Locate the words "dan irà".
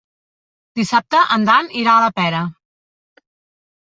1.49-1.93